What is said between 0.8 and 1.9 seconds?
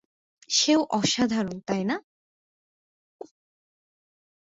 অসাধারণ, তাই